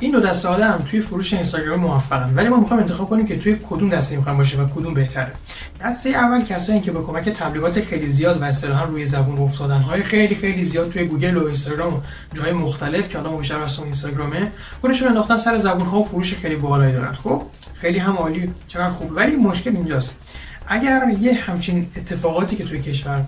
این 0.00 0.12
دو 0.12 0.20
دسته 0.20 0.48
آدم 0.48 0.84
توی 0.90 1.00
فروش 1.00 1.32
اینستاگرام 1.32 1.80
موفقن 1.80 2.34
ولی 2.34 2.48
ما 2.48 2.60
می‌خوایم 2.60 2.82
انتخاب 2.82 3.10
کنیم 3.10 3.26
که 3.26 3.38
توی 3.38 3.58
کدوم 3.70 3.88
دسته 3.88 4.16
می‌خوایم 4.16 4.38
باشه 4.38 4.62
و 4.62 4.68
کدوم 4.68 4.94
بهتره. 4.94 5.32
دسته 5.80 6.10
اول 6.10 6.44
کسایی 6.44 6.80
که 6.80 6.92
به 6.92 7.02
کمک 7.02 7.28
تبلیغات 7.28 7.80
خیلی 7.80 8.08
زیاد 8.08 8.40
و 8.40 8.44
اصطلاحا 8.44 8.84
روی 8.84 9.06
زبون 9.06 9.38
افتادن 9.38 9.80
های 9.80 10.02
خیلی 10.02 10.34
خیلی 10.34 10.64
زیاد 10.64 10.90
توی 10.90 11.04
گوگل 11.04 11.36
و 11.36 11.46
اینستاگرام 11.46 11.94
و 11.94 12.00
جای 12.32 12.52
مختلف 12.52 13.08
که 13.08 13.18
حالا 13.18 13.36
بیشتر 13.36 13.58
واسه 13.58 13.82
اینستاگرامه 13.82 14.52
خودشون 14.80 15.08
انداختن 15.08 15.36
سر 15.36 15.56
زبون 15.56 15.86
ها 15.86 15.98
و 15.98 16.04
فروش 16.04 16.34
خیلی 16.34 16.56
بالایی 16.56 16.92
دارن. 16.92 17.14
خب 17.14 17.42
خیلی 17.74 17.98
هم 17.98 18.16
عالی 18.16 18.52
چقدر 18.68 18.88
خوب. 18.88 19.12
ولی 19.14 19.36
مشکل 19.36 19.76
اینجاست. 19.76 20.20
اگر 20.66 21.02
یه 21.20 21.34
همچین 21.34 21.86
اتفاقاتی 21.96 22.56
که 22.56 22.64
توی 22.64 22.82
کشور 22.82 23.24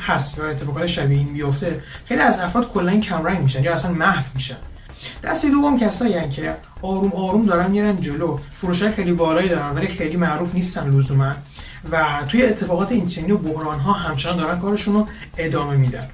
هست 0.00 0.38
یا 0.38 0.48
اتفاقات 0.48 0.86
شبیه 0.86 1.18
این 1.18 1.32
بیفته 1.32 1.80
خیلی 2.04 2.20
از 2.20 2.38
افراد 2.38 2.68
کلا 2.68 3.00
کمرنگ 3.00 3.42
میشن 3.42 3.64
یا 3.64 3.72
اصلا 3.72 3.92
محو 3.92 4.24
میشن. 4.34 4.56
دسته 5.24 5.50
دوم 5.50 5.78
کسایی 5.78 6.28
که 6.28 6.56
آروم 6.84 7.12
آروم 7.12 7.46
دارن 7.46 7.70
میرن 7.70 8.00
جلو. 8.00 8.38
فروش 8.54 8.82
خیلی 8.82 9.12
بالایی 9.12 9.48
دارن 9.48 9.74
ولی 9.74 9.86
خیلی 9.86 10.16
معروف 10.16 10.54
نیستن 10.54 10.90
لزوما. 10.90 11.32
و 11.92 12.04
توی 12.28 12.42
اتفاقات 12.42 12.92
این 12.92 13.06
چنین 13.06 13.30
و 13.30 13.38
بحران 13.38 13.80
ها 13.80 13.92
همچنان 13.92 14.36
دارن 14.36 14.58
کارشون 14.58 14.94
رو 14.94 15.06
ادامه 15.38 15.76
میدن. 15.76 16.04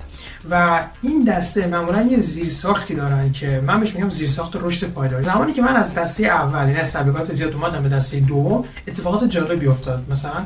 و 0.51 0.84
این 1.02 1.25
دسته 1.25 1.66
معمولا 1.66 2.02
یه 2.02 2.20
زیرساختی 2.20 2.95
دارن 2.95 3.33
که 3.33 3.61
من 3.66 3.80
بهش 3.80 3.95
میگم 3.95 4.11
زیرساخت 4.11 4.56
رشد 4.61 4.87
پایداری. 4.87 5.23
زمانی 5.23 5.52
که 5.52 5.62
من 5.62 5.77
از 5.77 5.95
دسته 5.95 6.25
اول 6.25 6.69
یعنی 6.69 6.80
از 6.80 6.92
تبلیغات 6.92 7.33
زیاد 7.33 7.52
اومدم 7.52 7.83
به 7.83 7.89
دسته 7.89 8.20
دوم 8.20 8.64
اتفاقات 8.89 9.25
جالبی 9.25 9.66
افتاد. 9.66 10.05
مثلا 10.11 10.45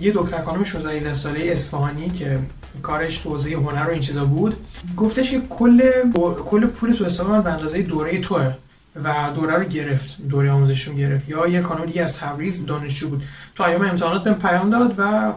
یه 0.00 0.12
دکتر 0.14 0.40
خانم 0.40 0.64
16 0.64 1.12
ساله 1.12 1.40
اصفهانی 1.52 2.10
که 2.10 2.38
کارش 2.82 3.18
توزیع 3.18 3.56
هنر 3.56 3.86
و 3.88 3.90
این 3.90 4.00
چیزا 4.00 4.24
بود 4.24 4.56
گفتش 4.96 5.30
که 5.30 5.40
کل 5.50 5.82
کل 6.44 6.66
پول 6.66 6.92
تو 6.92 7.04
حساب 7.04 7.30
من 7.30 7.42
به 7.42 7.52
اندازه 7.52 7.82
دوره 7.82 8.20
توه. 8.20 8.54
و 9.04 9.14
دوره 9.34 9.54
رو 9.54 9.64
گرفت 9.64 10.16
دوره 10.28 10.50
آموزشون 10.50 10.96
گرفت. 10.96 11.28
یا 11.28 11.46
یه 11.46 11.62
خانم 11.62 11.84
دیگه 11.84 12.02
از 12.02 12.18
تبریز 12.18 12.66
دانشجو 12.66 13.08
بود. 13.08 13.22
تو 13.54 13.62
ایام 13.62 13.82
امتحانات 13.82 14.24
بهم 14.24 14.34
پیام 14.34 14.70
داد 14.70 14.94
و 14.98 15.32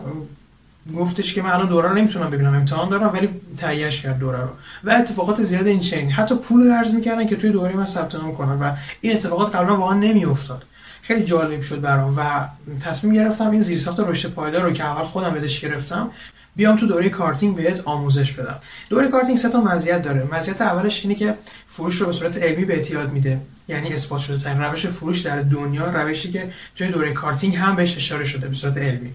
گفتش 0.96 1.34
که 1.34 1.42
من 1.42 1.50
الان 1.50 1.68
دوره 1.68 1.90
رو 1.90 1.96
نمی‌تونم 1.96 2.30
ببینم. 2.30 2.56
امتحان 2.56 2.90
دارم 2.90 3.14
ولی 3.14 3.30
تهیهش 3.58 4.02
کرد 4.02 4.20
دوره 4.20 4.42
رو. 4.42 4.50
و 4.84 4.92
اتفاقات 4.92 5.42
زیاد 5.44 5.68
این 5.68 5.80
چنین. 5.80 6.12
حتی 6.12 6.36
پول 6.36 6.72
ارز 6.72 6.94
می‌کردن 6.94 7.28
که 7.28 7.36
توی 7.36 7.50
دوره 7.50 7.74
من 7.74 7.86
ثبت 7.86 8.16
نام 8.16 8.36
کنن 8.36 8.60
و 8.60 8.76
این 9.02 9.16
اتفاقات 9.16 9.56
قبلا 9.56 9.78
واقعا 9.78 9.98
نمیافتاد. 9.98 10.64
خیلی 11.02 11.26
جالب 11.26 11.62
شد 11.62 11.82
برام. 11.82 12.14
و 12.18 12.48
تصمیم 12.80 13.14
گرفتم 13.14 13.52
این 13.52 13.62
زیرساخت 13.62 14.00
رشد 14.00 14.30
پایدار 14.30 14.62
رو 14.62 14.72
که 14.72 14.86
اول 14.86 15.04
خودم 15.04 15.30
بدش 15.30 15.60
گرفتم 15.60 16.12
بیام 16.58 16.76
تو 16.76 16.88
دوره 16.88 17.10
کارتینگ 17.10 17.56
بهت 17.56 17.82
آموزش 17.86 18.34
بدم. 18.34 18.60
دوره 18.90 19.08
کارتینگ 19.08 19.38
سه 19.38 19.50
تا 19.50 19.62
مزیت 19.62 20.02
داره. 20.02 20.28
مزیت 20.32 20.62
اولش 20.62 21.04
اینه 21.04 21.16
که 21.16 21.36
فروش 21.68 21.96
رو 21.96 22.06
به 22.06 22.12
صورت 22.12 22.38
علمی 22.38 22.66
بهت 22.66 22.92
یاد 22.92 23.12
میده. 23.12 23.42
یعنی 23.68 23.94
اثبات 23.94 24.20
شده 24.20 24.38
ترین 24.38 24.62
روش 24.62 24.86
فروش 24.86 25.22
در 25.22 25.42
دنیا 25.42 25.90
روشی 25.90 26.32
که 26.32 26.52
توی 26.76 26.88
دوره 26.88 27.14
کارتینگ 27.14 27.56
هم 27.56 27.76
بهش 27.76 27.96
اشاره 27.96 28.26
شده 28.26 28.48
به 28.48 28.56
صورت 28.56 28.78
علمی. 28.78 29.14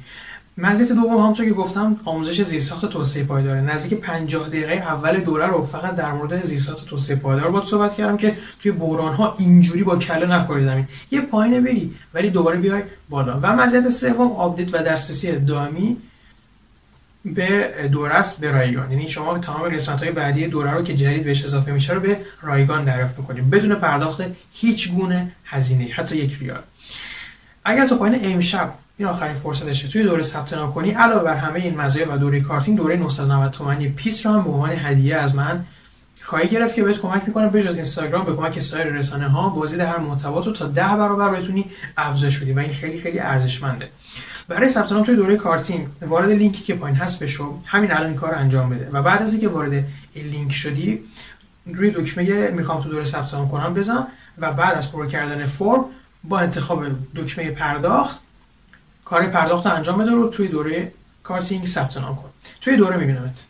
مزیت 0.59 0.93
دوم 0.93 1.17
همونطور 1.17 1.47
که 1.47 1.53
گفتم 1.53 1.97
آموزش 2.05 2.43
زیرساخت 2.43 2.87
توسعه 2.87 3.25
پایدار 3.25 3.57
نزدیک 3.57 4.01
50 4.01 4.49
دقیقه 4.49 4.73
اول 4.73 5.21
دوره 5.21 5.47
رو 5.47 5.67
فقط 5.67 5.95
در 5.95 6.13
مورد 6.13 6.45
زیرساخت 6.45 6.87
توسعه 6.87 7.17
پایدار 7.17 7.51
باهات 7.51 7.65
صحبت 7.65 7.95
کردم 7.95 8.17
که 8.17 8.37
توی 8.63 8.73
بحران 8.73 9.15
ها 9.15 9.35
اینجوری 9.39 9.85
با 9.85 9.97
کله 9.97 10.27
نخوری 10.27 10.65
زمین. 10.65 10.89
یه 11.11 11.21
پایین 11.21 11.65
بری 11.65 11.95
ولی 12.15 12.31
دوباره 12.31 12.59
بیای 12.59 12.83
بالا. 13.11 13.41
و 13.43 13.57
مزیت 13.57 13.89
سوم 13.89 14.33
update 14.33 14.75
و 14.75 14.79
دسترسی 14.79 15.33
دائمی 15.33 15.97
به 17.25 17.75
دوره 17.93 18.15
است 18.15 18.41
به 18.41 18.53
رایگان. 18.53 18.91
یعنی 18.91 19.09
شما 19.09 19.39
تمام 19.39 19.69
قسمت 19.69 20.03
های 20.03 20.13
بعدی 20.13 20.47
دوره 20.47 20.71
رو 20.71 20.83
که 20.83 20.95
جدید 20.95 21.25
بهش 21.25 21.45
اضافه 21.45 21.73
میشه 21.73 21.93
رو 21.93 22.01
به 22.01 22.21
رایگان 22.43 22.85
دریافت 22.85 23.19
می‌کنید 23.19 23.51
بدون 23.51 23.75
پرداخت 23.75 24.23
هیچ 24.53 24.93
گونه 24.93 25.33
هزینه 25.45 25.85
حتی 25.85 26.17
یک 26.17 26.37
ریال. 26.41 26.63
اگر 27.65 27.87
تو 27.87 27.97
پایین 27.97 28.35
امشب 28.35 28.75
این 28.99 29.09
آخرین 29.09 29.35
فرصتشه 29.35 29.89
توی 29.89 30.03
دوره 30.03 30.23
ثبت 30.23 30.53
نام 30.53 30.73
کنی 30.73 30.91
علاوه 30.91 31.23
بر 31.25 31.37
همه 31.37 31.61
این 31.61 31.81
مزایا 31.81 32.15
و 32.15 32.17
دوره 32.17 32.41
کارتینگ 32.41 32.79
دوره 32.79 32.97
990 32.97 33.51
تومانی 33.51 33.89
پیس 33.89 34.27
رو 34.27 34.33
هم 34.33 34.45
به 34.45 34.51
عنوان 34.51 34.71
هدیه 34.71 35.17
از 35.17 35.35
من 35.35 35.65
خواهی 36.23 36.49
گرفت 36.49 36.75
که 36.75 36.83
بهت 36.83 36.99
کمک 36.99 37.23
می‌کنه 37.27 37.49
به 37.49 37.63
جز 37.63 37.75
اینستاگرام 37.75 38.25
به 38.25 38.37
کمک 38.37 38.61
سایر 38.61 38.87
رسانه 38.87 39.29
ها 39.29 39.49
بازدید 39.49 39.81
هر 39.81 39.99
محتوا 39.99 40.41
رو 40.41 40.53
تا 40.53 40.67
ده 40.67 40.97
برابر 40.97 41.31
بتونی 41.31 41.71
افزایش 41.97 42.39
بدی 42.39 42.53
و 42.53 42.59
این 42.59 42.73
خیلی 42.73 42.99
خیلی 42.99 43.19
ارزشمنده. 43.19 43.89
برای 44.49 44.69
ثبت 44.69 44.93
نام 44.93 45.03
توی 45.03 45.17
دوره 45.17 45.37
کارتین 45.37 45.89
وارد 46.03 46.31
لینکی 46.31 46.63
که 46.63 46.75
پایین 46.75 46.97
هست 46.97 47.23
بشو. 47.23 47.59
همین 47.65 47.93
الان 47.93 48.07
این 48.07 48.17
کار 48.17 48.35
انجام 48.35 48.71
بده. 48.71 48.89
و 48.93 49.03
بعد 49.03 49.23
از 49.23 49.33
اینکه 49.33 49.49
وارد 49.49 49.73
این 50.13 50.27
لینک 50.27 50.53
شدی 50.53 51.01
روی 51.67 51.91
دکمه 51.91 52.51
می‌خوام 52.51 52.83
تو 52.83 52.89
دوره 52.89 53.05
ثبت 53.05 53.35
نام 53.35 53.49
کنم 53.49 53.75
بزن 53.75 54.07
و 54.39 54.53
بعد 54.53 54.75
از 54.75 54.93
پر 54.93 55.07
کردن 55.07 55.47
فرم 55.47 55.85
با 56.25 56.41
انتخاب 56.41 56.85
دکمه 57.17 57.51
پرداخت 57.51 58.21
کار 59.05 59.27
پرداخت 59.27 59.67
انجام 59.67 59.99
بده 59.99 60.11
رو 60.11 60.29
توی 60.29 60.49
دوره 60.49 60.93
کارتینگ 61.23 61.67
ثبت 61.67 61.97
نام 61.97 62.17
کن. 62.17 62.31
توی 62.61 62.77
دوره 62.77 62.97
میبینمت. 62.97 63.47